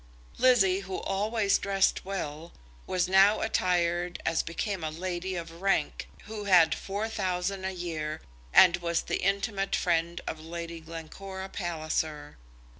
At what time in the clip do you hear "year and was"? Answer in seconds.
7.71-9.03